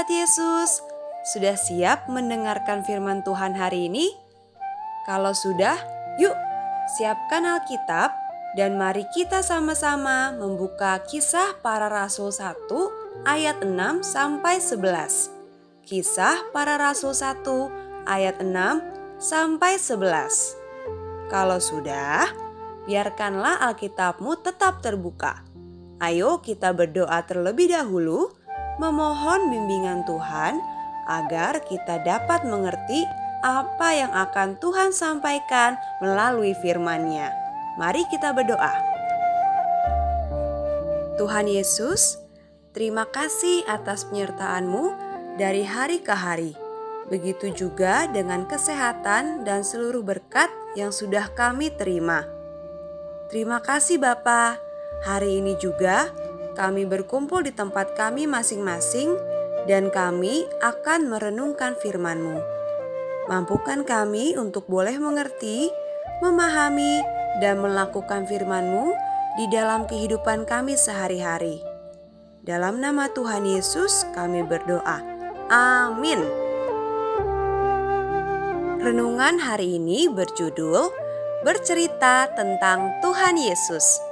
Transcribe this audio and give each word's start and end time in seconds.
Sahabat 0.00 0.16
Yesus, 0.16 0.70
sudah 1.28 1.60
siap 1.60 2.08
mendengarkan 2.08 2.80
firman 2.88 3.20
Tuhan 3.20 3.52
hari 3.52 3.92
ini? 3.92 4.08
Kalau 5.04 5.36
sudah, 5.36 5.76
yuk 6.16 6.32
siapkan 6.96 7.44
Alkitab 7.44 8.08
dan 8.56 8.80
mari 8.80 9.04
kita 9.12 9.44
sama-sama 9.44 10.32
membuka 10.32 11.04
kisah 11.04 11.52
para 11.60 11.92
rasul 11.92 12.32
1 12.32 13.28
ayat 13.28 13.60
6 13.60 14.00
sampai 14.00 14.56
11. 14.56 15.84
Kisah 15.84 16.48
para 16.48 16.80
rasul 16.80 17.12
1 17.12 17.44
ayat 18.08 18.40
6 18.40 19.20
sampai 19.20 19.76
11. 19.76 21.28
Kalau 21.28 21.60
sudah, 21.60 22.24
biarkanlah 22.88 23.68
Alkitabmu 23.68 24.40
tetap 24.40 24.80
terbuka. 24.80 25.44
Ayo 26.00 26.40
kita 26.40 26.72
berdoa 26.72 27.20
terlebih 27.28 27.76
dahulu, 27.76 28.39
memohon 28.80 29.52
bimbingan 29.52 30.08
Tuhan 30.08 30.56
agar 31.04 31.60
kita 31.68 32.00
dapat 32.00 32.48
mengerti 32.48 33.04
apa 33.44 33.92
yang 33.92 34.12
akan 34.16 34.56
Tuhan 34.56 34.96
sampaikan 34.96 35.76
melalui 36.00 36.56
firman-Nya. 36.64 37.28
Mari 37.76 38.08
kita 38.08 38.32
berdoa. 38.32 38.72
Tuhan 41.20 41.44
Yesus, 41.44 42.16
terima 42.72 43.04
kasih 43.04 43.68
atas 43.68 44.08
penyertaan-Mu 44.08 44.96
dari 45.36 45.68
hari 45.68 46.00
ke 46.00 46.16
hari. 46.16 46.56
Begitu 47.12 47.52
juga 47.52 48.08
dengan 48.08 48.48
kesehatan 48.48 49.44
dan 49.44 49.60
seluruh 49.60 50.00
berkat 50.00 50.48
yang 50.78 50.88
sudah 50.88 51.28
kami 51.36 51.68
terima. 51.76 52.24
Terima 53.28 53.60
kasih 53.60 54.00
Bapa. 54.00 54.56
Hari 55.04 55.40
ini 55.44 55.56
juga 55.56 56.12
kami 56.60 56.84
berkumpul 56.84 57.40
di 57.40 57.56
tempat 57.56 57.96
kami 57.96 58.28
masing-masing 58.28 59.16
dan 59.64 59.88
kami 59.88 60.44
akan 60.60 61.08
merenungkan 61.08 61.72
firman-Mu. 61.80 62.36
Mampukan 63.32 63.88
kami 63.88 64.36
untuk 64.36 64.68
boleh 64.68 65.00
mengerti, 65.00 65.72
memahami, 66.20 67.00
dan 67.40 67.64
melakukan 67.64 68.28
firman-Mu 68.28 68.92
di 69.40 69.48
dalam 69.48 69.88
kehidupan 69.88 70.44
kami 70.44 70.76
sehari-hari. 70.76 71.64
Dalam 72.44 72.84
nama 72.84 73.08
Tuhan 73.08 73.48
Yesus 73.48 74.04
kami 74.12 74.44
berdoa. 74.44 75.00
Amin. 75.48 76.20
Renungan 78.84 79.40
hari 79.40 79.80
ini 79.80 80.12
berjudul 80.12 80.92
Bercerita 81.40 82.28
tentang 82.36 83.00
Tuhan 83.00 83.40
Yesus. 83.40 84.09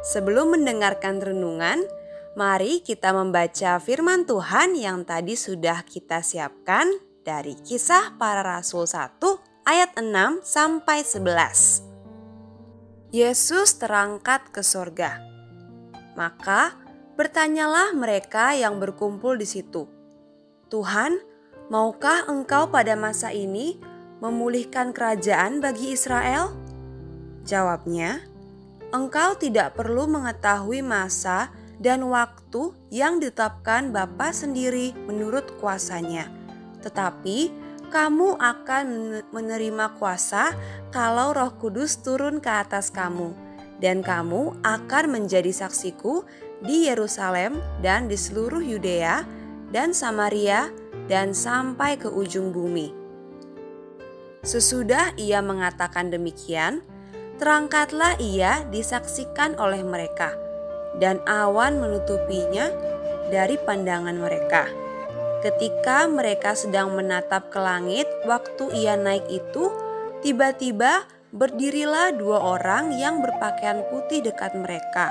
Sebelum 0.00 0.56
mendengarkan 0.56 1.20
renungan, 1.20 1.84
mari 2.32 2.80
kita 2.80 3.12
membaca 3.12 3.76
firman 3.80 4.24
Tuhan 4.24 4.76
yang 4.76 5.04
tadi 5.04 5.36
sudah 5.36 5.84
kita 5.84 6.24
siapkan 6.24 6.88
dari 7.20 7.52
Kisah 7.56 8.16
Para 8.16 8.40
Rasul 8.40 8.88
1 8.88 9.20
ayat 9.68 10.00
6 10.00 10.40
sampai 10.40 11.04
11. 11.04 13.12
Yesus 13.12 13.76
terangkat 13.76 14.48
ke 14.48 14.64
sorga. 14.64 15.20
Maka 16.16 16.72
bertanyalah 17.20 17.92
mereka 17.92 18.56
yang 18.56 18.80
berkumpul 18.80 19.36
di 19.36 19.44
situ. 19.44 19.84
Tuhan, 20.70 21.18
Maukah 21.70 22.26
engkau 22.26 22.66
pada 22.66 22.98
masa 22.98 23.30
ini 23.30 23.78
memulihkan 24.18 24.90
kerajaan 24.90 25.62
bagi 25.62 25.94
Israel? 25.94 26.50
Jawabnya, 27.46 28.26
engkau 28.90 29.38
tidak 29.38 29.78
perlu 29.78 30.10
mengetahui 30.10 30.82
masa 30.82 31.50
dan 31.80 32.04
waktu 32.10 32.76
yang 32.92 33.22
ditetapkan 33.22 33.94
Bapa 33.94 34.34
sendiri 34.34 34.92
menurut 35.08 35.56
kuasanya. 35.62 36.28
Tetapi 36.84 37.50
kamu 37.90 38.38
akan 38.38 38.86
menerima 39.34 39.98
kuasa 39.98 40.54
kalau 40.94 41.34
roh 41.34 41.56
kudus 41.58 41.98
turun 42.04 42.38
ke 42.38 42.50
atas 42.50 42.92
kamu. 42.94 43.34
Dan 43.80 44.04
kamu 44.04 44.60
akan 44.60 45.04
menjadi 45.08 45.48
saksiku 45.50 46.28
di 46.60 46.92
Yerusalem 46.92 47.56
dan 47.80 48.12
di 48.12 48.14
seluruh 48.20 48.60
Yudea 48.60 49.24
dan 49.72 49.96
Samaria 49.96 50.68
dan 51.08 51.32
sampai 51.32 51.96
ke 51.96 52.06
ujung 52.06 52.52
bumi. 52.52 52.92
Sesudah 54.44 55.16
ia 55.16 55.40
mengatakan 55.40 56.12
demikian, 56.12 56.84
terangkatlah 57.40 58.20
ia 58.20 58.68
disaksikan 58.68 59.56
oleh 59.56 59.80
mereka, 59.80 60.36
dan 61.00 61.24
awan 61.24 61.80
menutupinya 61.80 62.68
dari 63.32 63.56
pandangan 63.56 64.14
mereka. 64.20 64.68
Ketika 65.40 66.04
mereka 66.04 66.52
sedang 66.52 66.92
menatap 66.92 67.48
ke 67.48 67.56
langit, 67.56 68.04
waktu 68.28 68.76
ia 68.76 69.00
naik 69.00 69.24
itu, 69.32 69.72
tiba-tiba 70.20 71.08
berdirilah 71.32 72.12
dua 72.12 72.60
orang 72.60 72.92
yang 72.92 73.24
berpakaian 73.24 73.88
putih 73.88 74.20
dekat 74.20 74.52
mereka, 74.52 75.08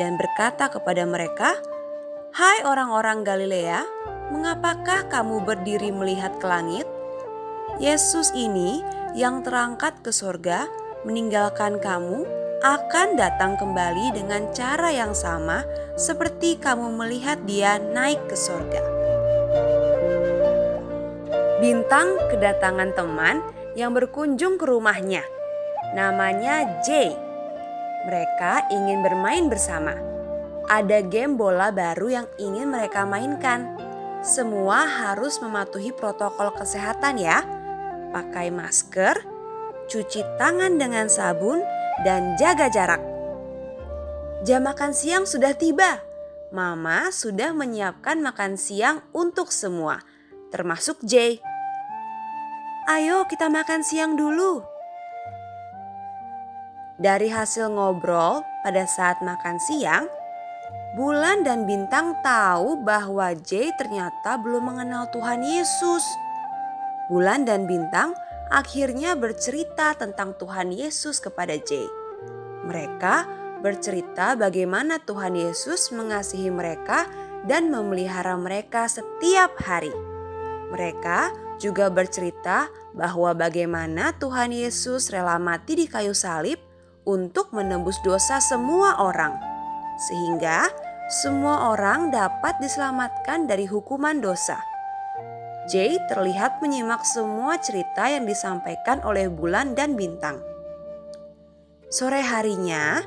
dan 0.00 0.16
berkata 0.16 0.72
kepada 0.72 1.04
mereka, 1.04 1.52
"Hai 2.32 2.64
orang-orang 2.64 3.28
Galilea, 3.28 3.84
mengapakah 4.32 5.04
kamu 5.12 5.44
berdiri 5.44 5.92
melihat 5.92 6.32
ke 6.40 6.46
langit? 6.48 6.88
Yesus 7.76 8.32
ini 8.32 8.80
yang 9.12 9.44
terangkat 9.44 10.00
ke 10.00 10.16
sorga 10.16 10.64
meninggalkan 11.08 11.80
kamu 11.80 12.28
akan 12.60 13.16
datang 13.16 13.56
kembali 13.56 14.12
dengan 14.12 14.52
cara 14.52 14.92
yang 14.92 15.16
sama 15.16 15.64
seperti 15.96 16.60
kamu 16.60 16.92
melihat 17.00 17.40
dia 17.48 17.80
naik 17.80 18.20
ke 18.28 18.36
sorga. 18.36 18.84
Bintang 21.64 22.20
kedatangan 22.28 22.92
teman 22.92 23.40
yang 23.72 23.96
berkunjung 23.96 24.60
ke 24.60 24.68
rumahnya. 24.68 25.24
Namanya 25.96 26.84
Jay. 26.84 27.16
Mereka 28.04 28.68
ingin 28.68 29.00
bermain 29.00 29.48
bersama. 29.48 29.96
Ada 30.68 31.00
game 31.08 31.40
bola 31.40 31.72
baru 31.72 32.20
yang 32.20 32.26
ingin 32.36 32.68
mereka 32.68 33.08
mainkan 33.08 33.80
semua 34.18 34.82
harus 34.82 35.38
mematuhi 35.38 35.94
protokol 35.94 36.50
kesehatan 36.58 37.22
ya. 37.22 37.46
Pakai 38.10 38.50
masker, 38.50 39.14
cuci 39.88 40.22
tangan 40.36 40.76
dengan 40.76 41.08
sabun, 41.08 41.64
dan 42.06 42.38
jaga 42.38 42.70
jarak. 42.70 43.02
Jam 44.46 44.62
makan 44.62 44.94
siang 44.94 45.26
sudah 45.26 45.56
tiba. 45.56 46.04
Mama 46.54 47.10
sudah 47.10 47.50
menyiapkan 47.52 48.22
makan 48.22 48.54
siang 48.54 49.02
untuk 49.10 49.50
semua, 49.50 50.00
termasuk 50.54 51.02
Jay. 51.04 51.42
Ayo 52.88 53.26
kita 53.28 53.52
makan 53.52 53.84
siang 53.84 54.16
dulu. 54.16 54.64
Dari 56.96 57.28
hasil 57.28 57.68
ngobrol 57.68 58.40
pada 58.64 58.88
saat 58.88 59.20
makan 59.20 59.60
siang, 59.60 60.08
Bulan 60.96 61.44
dan 61.44 61.68
Bintang 61.68 62.16
tahu 62.24 62.80
bahwa 62.80 63.36
Jay 63.44 63.68
ternyata 63.76 64.40
belum 64.40 64.72
mengenal 64.72 65.12
Tuhan 65.12 65.44
Yesus. 65.44 66.00
Bulan 67.12 67.44
dan 67.44 67.68
Bintang 67.68 68.16
akhirnya 68.48 69.14
bercerita 69.14 69.96
tentang 69.96 70.36
Tuhan 70.36 70.72
Yesus 70.72 71.20
kepada 71.20 71.56
Jay. 71.56 71.86
Mereka 72.68 73.14
bercerita 73.64 74.36
bagaimana 74.36 75.00
Tuhan 75.00 75.36
Yesus 75.36 75.90
mengasihi 75.92 76.52
mereka 76.52 77.08
dan 77.46 77.72
memelihara 77.72 78.34
mereka 78.36 78.88
setiap 78.90 79.56
hari. 79.62 79.92
Mereka 80.68 81.32
juga 81.58 81.88
bercerita 81.88 82.68
bahwa 82.92 83.34
bagaimana 83.34 84.14
Tuhan 84.16 84.52
Yesus 84.52 85.10
rela 85.10 85.40
mati 85.40 85.74
di 85.74 85.86
kayu 85.88 86.12
salib 86.12 86.60
untuk 87.08 87.50
menembus 87.56 87.96
dosa 88.04 88.36
semua 88.38 89.00
orang 89.00 89.32
sehingga 89.98 90.70
semua 91.08 91.72
orang 91.72 92.12
dapat 92.12 92.60
diselamatkan 92.60 93.48
dari 93.48 93.64
hukuman 93.64 94.20
dosa. 94.20 94.60
Jay 95.68 96.00
terlihat 96.08 96.64
menyimak 96.64 97.04
semua 97.04 97.60
cerita 97.60 98.08
yang 98.08 98.24
disampaikan 98.24 99.04
oleh 99.04 99.28
bulan 99.28 99.76
dan 99.76 100.00
bintang. 100.00 100.40
Sore 101.92 102.24
harinya, 102.24 103.04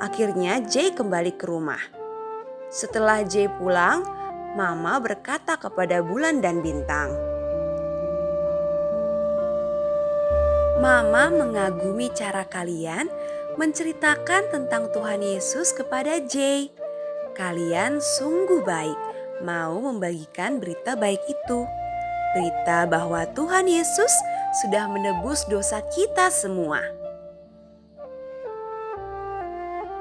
akhirnya 0.00 0.64
Jay 0.64 0.96
kembali 0.96 1.36
ke 1.36 1.44
rumah. 1.44 1.80
Setelah 2.72 3.20
Jay 3.28 3.52
pulang, 3.52 4.00
Mama 4.56 4.98
berkata 4.98 5.60
kepada 5.60 6.00
bulan 6.00 6.40
dan 6.40 6.64
bintang, 6.64 7.12
Mama 10.80 11.28
mengagumi 11.28 12.08
cara 12.16 12.48
kalian 12.48 13.06
menceritakan 13.60 14.48
tentang 14.48 14.88
Tuhan 14.88 15.20
Yesus 15.20 15.76
kepada 15.76 16.16
Jay. 16.24 16.72
Kalian 17.36 18.00
sungguh 18.00 18.64
baik 18.64 18.96
mau 19.44 19.76
membagikan 19.80 20.56
berita 20.56 20.96
baik 20.96 21.20
itu. 21.28 21.79
Berita 22.30 22.86
bahwa 22.86 23.26
Tuhan 23.34 23.66
Yesus 23.66 24.12
sudah 24.62 24.86
menebus 24.86 25.46
dosa 25.50 25.82
kita 25.90 26.30
semua. 26.30 26.78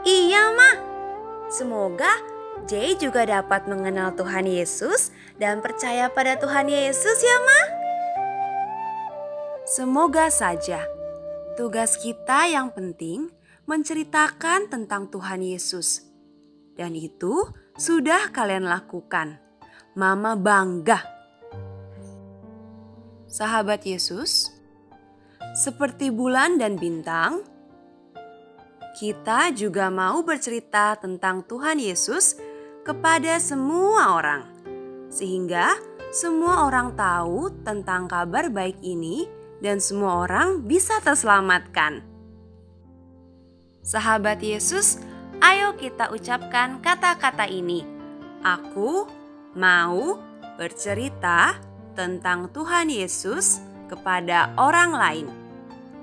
Iya, 0.05 0.53
Ma. 0.53 0.71
Semoga 1.49 2.09
Jay 2.69 2.93
juga 2.93 3.25
dapat 3.25 3.65
mengenal 3.65 4.13
Tuhan 4.13 4.45
Yesus 4.45 5.09
dan 5.41 5.63
percaya 5.63 6.05
pada 6.11 6.37
Tuhan 6.37 6.69
Yesus 6.69 7.17
ya, 7.17 7.37
Ma? 7.41 7.61
Semoga 9.65 10.29
saja 10.29 10.85
tugas 11.57 11.97
kita 11.97 12.45
yang 12.49 12.69
penting 12.71 13.29
menceritakan 13.69 14.71
tentang 14.71 15.09
Tuhan 15.13 15.45
Yesus. 15.45 16.05
Dan 16.73 16.95
itu 16.95 17.45
sudah 17.75 18.31
kalian 18.31 18.65
lakukan. 18.65 19.37
Mama 19.93 20.39
bangga. 20.39 21.18
Sahabat 23.29 23.85
Yesus, 23.85 24.49
seperti 25.53 26.09
bulan 26.09 26.57
dan 26.57 26.81
bintang, 26.81 27.45
kita 28.97 29.53
juga 29.53 29.93
mau 29.93 30.25
bercerita 30.25 30.97
tentang 30.97 31.45
Tuhan 31.45 31.77
Yesus 31.77 32.41
kepada 32.81 33.37
semua 33.37 34.17
orang, 34.17 34.49
sehingga 35.13 35.77
semua 36.09 36.65
orang 36.65 36.97
tahu 36.97 37.53
tentang 37.61 38.09
kabar 38.09 38.49
baik 38.49 38.81
ini, 38.81 39.29
dan 39.61 39.77
semua 39.77 40.25
orang 40.25 40.65
bisa 40.65 40.97
terselamatkan. 41.05 42.01
Sahabat 43.85 44.41
Yesus, 44.41 44.97
ayo 45.37 45.77
kita 45.77 46.09
ucapkan 46.09 46.81
kata-kata 46.81 47.45
ini: 47.45 47.85
"Aku 48.41 49.05
mau 49.53 50.17
bercerita 50.57 51.68
tentang 51.99 52.47
Tuhan 52.55 52.87
Yesus 52.87 53.59
kepada 53.91 54.55
orang 54.55 54.95
lain." 54.95 55.27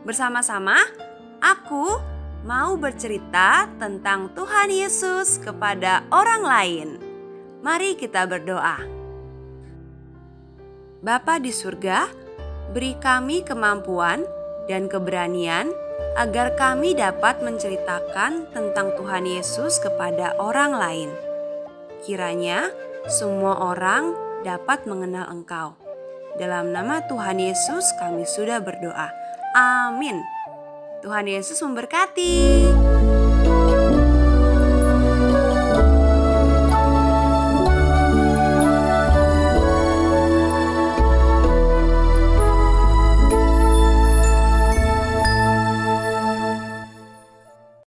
Bersama-sama, 0.04 0.76
aku 1.40 1.96
mau 2.44 2.76
bercerita 2.76 3.66
tentang 3.80 4.30
Tuhan 4.36 4.68
Yesus 4.68 5.40
kepada 5.40 6.04
orang 6.12 6.42
lain. 6.44 6.88
Mari 7.64 7.96
kita 7.96 8.28
berdoa. 8.28 8.78
Bapa 11.02 11.42
di 11.42 11.50
surga, 11.50 12.06
beri 12.70 12.94
kami 13.02 13.42
kemampuan 13.42 14.22
dan 14.70 14.86
keberanian 14.86 15.70
agar 16.16 16.54
kami 16.54 16.94
dapat 16.94 17.42
menceritakan 17.42 18.50
tentang 18.54 18.94
Tuhan 18.94 19.26
Yesus 19.26 19.82
kepada 19.82 20.38
orang 20.38 20.72
lain. 20.74 21.10
Kiranya 22.06 22.70
semua 23.10 23.58
orang 23.74 24.14
dapat 24.46 24.86
mengenal 24.86 25.26
Engkau. 25.30 25.85
Dalam 26.36 26.68
nama 26.68 27.00
Tuhan 27.08 27.40
Yesus, 27.40 27.96
kami 27.96 28.28
sudah 28.28 28.60
berdoa. 28.60 29.08
Amin. 29.56 30.20
Tuhan 31.00 31.24
Yesus 31.24 31.56
memberkati. 31.64 32.36